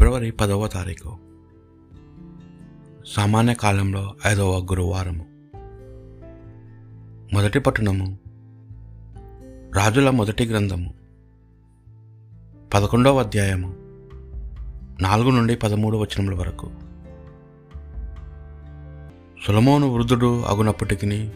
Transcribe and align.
ఫిబ్రవరి 0.00 0.30
పదవ 0.30 0.66
తారీఖు. 0.66 1.16
సామాన్య 3.06 3.54
కాలంలో 3.54 4.14
ఐదవ 4.26 4.58
గురువారము. 4.58 5.26
మొదటి 7.34 7.58
పట్టణము. 7.58 8.18
రాజుల 9.76 10.10
మొదటి 10.10 10.46
గ్రంథము. 10.46 10.94
పదకొండవ 12.74 13.20
అధ్యాయము. 13.20 13.74
నాలుగు 15.02 15.30
నుండి 15.30 15.56
పదమూడు 15.56 15.96
వచనముల 15.96 16.34
వరకు. 16.34 16.70
సులమోను 19.46 19.86
వృద్ధుడు 19.86 20.40
అగునప్పటికీ 20.40 21.30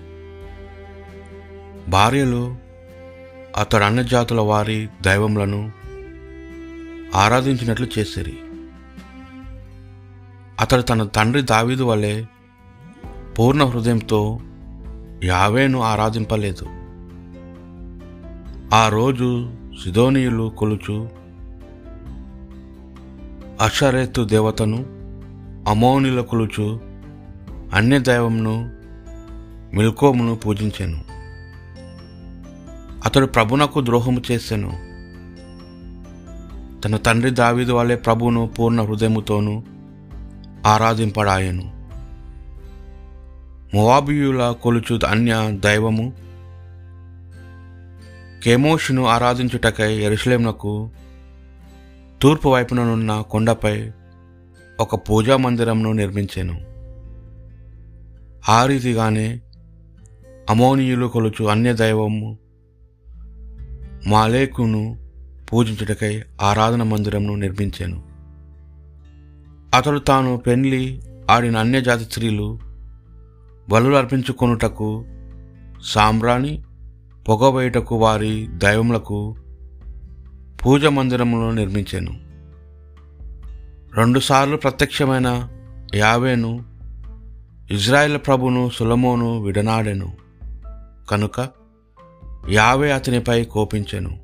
భార్యలు 1.89 2.57
అతడు 3.57 3.85
అన్న 3.85 4.03
జాతుల 4.03 4.41
వారి 4.41 4.89
దైవములను 5.03 5.73
ఆరాధించినట్లు 7.15 7.87
చేసిరి. 7.99 8.39
అతడు 10.61 10.83
తన 10.83 11.05
తండ్రి 11.05 11.43
దావీదు 11.43 11.85
వలె 11.85 12.25
పూర్ణ 13.39 13.65
హృదయంతో 13.65 14.41
యావేను 15.25 15.83
ఆరాధింపలేదు. 15.83 16.67
ఆ 18.75 18.89
రోజు 18.89 19.53
సిదోనీయులు 19.85 20.53
కొలుచు 20.59 21.09
అషరేతు 23.61 24.23
దేవతను 24.23 24.87
అమోనిల 25.71 26.21
కొలుచు 26.21 26.81
అన్య 27.75 27.99
దైవంను 27.99 28.71
మిల్కోమును 29.77 30.35
పూజించాను. 30.35 31.01
అతడు 33.05 33.27
ప్రభునకు 33.27 33.81
ద్రోహము 33.81 34.23
చేశాను 34.31 34.71
తన 36.81 36.97
తండ్రి 36.97 37.31
దావీదు 37.31 37.73
వలె 37.73 37.97
ప్రభువును 37.97 38.51
పూర్ణ 38.59 38.83
హృదయముతోనూ 38.83 39.63
ఆరాధింపడాయను. 40.67 41.75
మువాబియుల 43.75 44.55
కొలుచు 44.63 45.01
అన్య 45.07 45.35
దైవము 45.51 46.13
కెమోషును 48.43 49.07
ఆరాధించుటకై 49.07 49.95
ఎరుసలేమునకు 49.95 50.91
తూర్పు 52.23 52.49
వైపుననున్న 52.49 53.21
కొండపై 53.21 53.91
ఒక 54.81 54.95
పూజా 54.95 55.37
మందిరంను 55.37 55.93
నిర్మించాను. 55.93 56.61
ఆ 58.49 58.67
రీతిగానే 58.67 59.41
అమోనియులు 60.51 61.07
కొలుచు 61.07 61.45
అన్య 61.45 61.73
దైవము 61.73 62.39
మాలేకును 64.07 65.11
పూజించుటకై 65.53 66.23
ఆరాధన 66.43 66.83
మందిరంను 66.83 67.35
నిర్మించాను. 67.35 68.14
అతడు 69.75 69.99
తాను 69.99 70.37
పెళ్ళి 70.37 71.03
ఆడిన 71.31 71.57
అన్యజాతి 71.57 72.05
స్త్రీలు 72.05 72.59
బలులు 73.69 73.97
అర్పించుకొనుటకు 73.97 75.05
సాంబ్రాణి 75.83 76.65
పొగబయటకు 77.29 77.97
వారి 77.97 78.49
దైవములకు 78.51 79.37
పూజ 80.65 80.85
మందిరమును 80.85 81.51
నిర్మించాను. 81.51 82.13
రెండుసార్లు 83.97 84.57
ప్రత్యక్షమైన 84.57 85.49
యావేను 85.95 86.65
ఇజ్రాయెల్ 87.71 88.19
ప్రభును 88.19 88.71
సులమోను 88.75 89.43
విడనాడెను. 89.43 90.13
కనుక 91.11 91.49
యావే 92.51 92.93
అతనిపై 92.93 93.45
కోపించెను. 93.45 94.19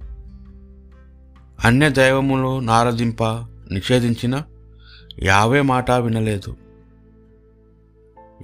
అన్య 1.64 1.90
దైవములు 1.90 2.60
నారదింప 2.60 3.24
నిషేధించిన 3.72 4.42
యావే 5.22 5.60
మాట 5.60 5.90
వినలేదు. 5.90 6.56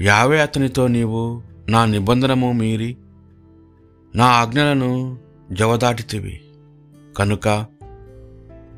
యావే 0.02 0.40
అతనితో 0.40 0.86
నీవు 0.86 1.42
నా 1.68 1.84
నిబంధనము 1.84 2.52
మీరి 2.52 2.96
నా 4.14 4.26
ఆజ్ఞలను 4.26 5.18
జవదాటితివి. 5.52 6.40
కనుక 7.18 7.48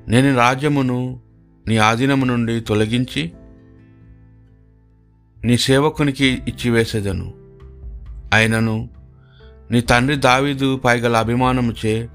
నేను 0.09 0.37
రాజ్యమును 0.37 1.21
నీ 1.67 1.77
ఆధీనము 1.77 2.25
నుండి 2.25 2.61
తొలగించి 2.61 3.33
నీ 5.45 5.57
సేవకునికి 5.57 6.27
ఇచ్చివేసేదను. 6.27 7.35
అయినను 8.33 8.89
నీ 9.71 9.81
తండ్రి 9.81 10.17
దావీదు 10.17 10.77
పైగల 10.77 11.17
అభిమానముచే 11.17 12.09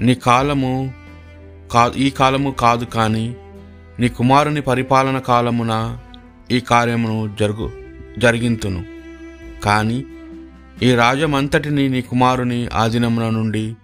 నీ 0.00 0.14
కాలము 0.14 0.94
కా 1.72 1.92
ఈ 1.96 2.10
కాలము 2.10 2.50
కాదు 2.50 2.84
కానీ 2.84 3.36
నీ 4.02 4.08
కుమారుని 4.08 4.60
పరిపాలన 4.60 5.18
కాలమున 5.18 5.98
ఈ 6.50 6.60
కార్యమును 6.60 7.36
జరుగు 7.40 7.70
జరిగింతును. 8.18 8.84
కానీ 9.64 10.04
ఈ 10.82 10.94
రాజ్యమంతటిని 10.94 11.88
నీ 11.88 12.00
కుమారుని 12.00 12.66
ఆధీనమున 12.66 13.30
నుండి 13.30 13.76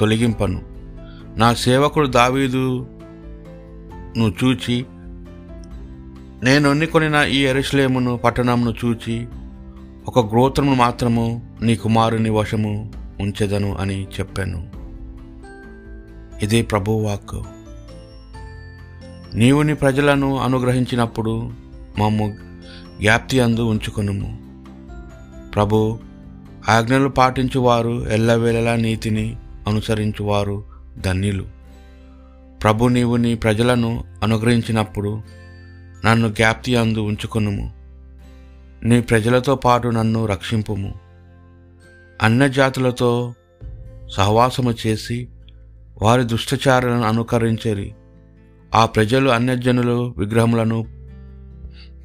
తొలగింపను. 0.00 0.62
నా 1.36 1.54
సేవకుడు 1.54 2.06
దావీదును 2.06 4.34
చూచి 4.44 4.86
నేను 6.42 6.68
ఎన్నుకొనిన 6.68 7.14
ఈ 7.14 7.38
ఎరుషలేమును 7.38 8.16
పట్టణమును 8.16 8.74
చూచి 8.84 9.26
ఒక 10.08 10.30
గ్రోత్రము 10.30 10.74
మాత్రము 10.74 11.56
నీ 11.62 11.76
కుమారుని 11.76 12.30
వశము 12.30 12.92
ఉంచెదను 13.20 13.74
అని 13.74 14.04
చెప్పాను. 14.04 14.68
ఇదే 16.42 16.62
ప్రభువాక్కు 16.62 17.57
నీవు 19.34 19.62
నీ 19.62 19.74
ప్రజలను 19.74 20.38
అనుగ్రహించినప్పుడు 20.38 21.52
మమ్ము 21.98 22.36
వ్యాప్తి 22.98 23.40
అందు 23.40 23.60
ఉంచుకునుము. 23.60 24.38
ప్రభు 25.54 25.98
ఆజ్ఞలు 26.68 27.08
పాటించువారు 27.08 28.06
ఎల్లవేళలా 28.08 28.76
నీతిని 28.76 29.36
అనుసరించువారు 29.66 30.64
ధన్యులు. 31.00 31.46
ప్రభు 32.62 32.88
నీవు 32.88 33.16
నీ 33.16 33.34
ప్రజలను 33.34 34.04
అనుగ్రహించినప్పుడు 34.22 35.22
నన్ను 36.04 36.28
జ్ఞాప్తి 36.28 36.76
అందు 36.76 36.98
ఉంచుకునుము. 36.98 37.72
నీ 38.82 39.00
ప్రజలతో 39.00 39.54
పాటు 39.54 39.88
నన్ను 39.88 40.26
రక్షింపుము. 40.26 40.94
అన్యజాతులతో 42.22 43.34
సహవాసము 44.16 44.74
చేసి 44.86 45.28
వారి 46.02 46.24
దుష్టచారులను 46.24 47.02
అనుకరించరి. 47.02 47.94
ఆ 48.74 48.86
ప్రజలు 48.86 49.30
అన్యజనులు 49.30 50.14
విగ్రహములను 50.18 50.86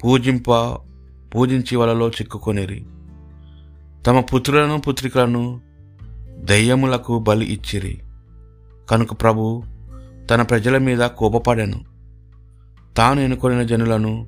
పూజింప 0.04 0.52
పూజించి 1.34 1.76
వలలో 1.76 2.08
చిక్కుకొనిరి. 2.08 2.86
తమ 4.06 4.20
పుత్రులను 4.20 4.78
పుత్రికలను 4.78 5.60
దయ్యములకు 6.38 7.18
బలి 7.18 7.44
ఇచ్చిరి. 7.44 8.02
కనుక 8.90 9.12
ప్రభు 9.12 9.62
తన 10.30 10.42
ప్రజల 10.42 10.78
మీద 10.78 10.98
కోపపడాను. 10.98 11.84
తాను 12.96 13.20
ఎన్నుకొనిన 13.20 13.62
జనులను 13.62 14.26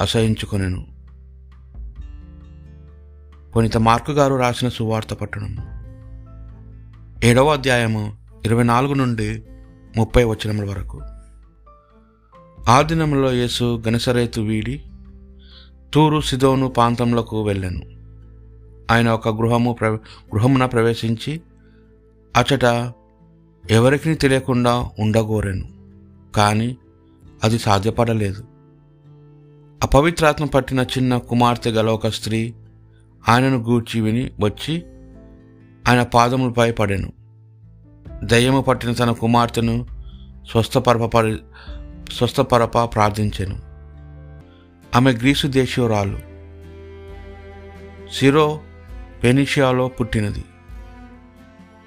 అసహించుకొనెను. 0.00 0.86
పునీత 3.56 3.76
మార్కు 3.76 4.12
గారు 4.12 4.34
రాసిన 4.34 4.68
సువార్త 4.68 5.14
పట్టణం. 5.14 5.56
ఏడవ 7.24 7.52
అధ్యాయము 7.52 8.16
ఇరవై 8.44 8.62
నాలుగు 8.62 8.94
నుండి 8.94 9.42
ముప్పై 9.96 10.24
వచనముల 10.24 10.70
వరకు. 10.70 11.00
ఆ 12.68 12.82
దినంలో 12.82 13.32
యేసు 13.32 13.82
గనసరేతు 13.88 14.40
వీడి 14.40 14.82
తూరు 15.94 16.20
సిదోను 16.20 16.68
ప్రాంతంలోకి 16.68 17.36
వెళ్ళాను. 17.36 17.82
ఆయన 18.92 19.08
ఒక 19.08 19.28
గృహము 19.28 19.72
ప్ర 19.72 19.86
గృహమున 20.34 20.66
ప్రవేశించి 20.66 21.40
అచట 22.36 22.92
ఎవరికి 23.70 24.14
తెలియకుండా 24.14 24.90
ఉండగోరాను 24.98 25.64
కానీ 26.36 26.76
అది 27.44 27.58
సాధ్యపడలేదు. 27.58 28.44
అపవిత్రాత్మ 29.82 30.44
పట్టిన 30.44 30.80
చిన్న 30.80 31.16
కుమార్తె 31.16 31.70
గల 31.70 31.88
ఒక 31.88 32.08
స్త్రీ 32.08 32.54
ఆయనను 33.28 33.58
గూర్చి 33.58 34.00
విని 34.00 34.30
వచ్చి 34.40 34.82
ఆయన 35.88 36.02
పాదములపై 36.02 36.72
పడాను. 36.72 37.12
దయ్యము 38.24 38.60
పట్టిన 38.60 38.92
తన 38.92 39.10
కుమార్తెను 39.10 39.86
స్వస్థపరపడి 40.50 41.36
స్వస్థపరప 42.12 42.94
ప్రార్థించెను. 42.94 43.56
ఆమె 44.96 45.12
గ్రీసు 45.12 45.46
దేశీయురాలు. 45.46 46.18
సిరో 48.12 48.60
పెనిషియాలో 49.24 49.88
పుట్టినది. 49.88 50.44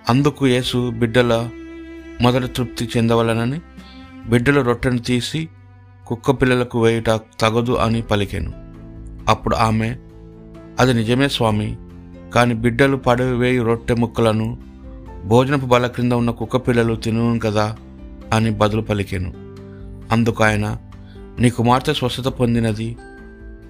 అందుకు 0.09 0.47
యేసు 0.47 0.91
బిడ్డల 0.91 1.49
మొదట 2.21 2.45
తృప్తి 2.55 2.89
చెందవలనని 2.97 3.61
బిడ్డల 4.29 4.61
రొట్టెను 4.61 4.97
తీసి 4.97 5.49
కుక్క 6.07 6.31
పిల్లలకు 6.31 6.83
వేయుట 6.83 7.09
తగదు 7.39 7.71
అని 7.71 8.01
పలికాను. 8.01 8.53
అప్పుడు 9.31 9.55
ఆమె 9.55 9.95
అది 10.79 10.93
నిజమే 10.93 11.27
స్వామి 11.27 11.77
కానీ 12.35 12.53
బిడ్డలు 12.53 12.97
పడవి 12.97 13.37
వేయి 13.37 13.59
రొట్టె 13.59 13.93
ముక్కలను 13.93 14.57
భోజనపు 15.25 15.65
బల 15.65 15.87
క్రింద 15.87 16.11
ఉన్న 16.11 16.31
కుక్క 16.31 16.57
పిల్లలు 16.57 16.95
తిను 16.95 17.39
కదా 17.39 17.77
అని 18.33 18.51
బదులు 18.51 18.81
పలికాను. 18.81 19.50
అందుకు 20.11 20.43
ఆయన 20.43 20.77
నీ 21.39 21.49
కుమార్తె 21.49 21.93
స్వస్థత 21.93 22.27
పొందినది. 22.27 22.97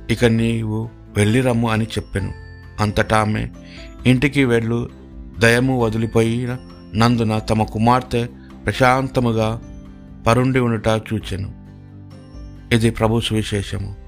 ఇక 0.09 0.25
నీవు 0.25 0.89
వెళ్ళి 1.17 1.41
రమ్ము 1.41 1.69
అని 1.69 1.85
చెప్పాను. 1.85 2.33
అంతటా 2.79 3.17
ఆమె 3.17 3.47
ఇంటికి 4.05 4.45
వెళ్ళు. 4.45 4.89
దయము 5.39 5.81
వదిలిపోయిన 5.81 6.57
నందున 6.95 7.39
తమ 7.39 7.63
కుమార్తె 7.63 8.27
ప్రశాంతముగా 8.65 9.61
పరుండి 10.27 10.59
ఉండుట 10.59 10.87
చూచెను. 10.87 11.61
ఇది 12.73 12.89
ప్రభు 12.89 13.19
సువిశేషము. 13.19 14.00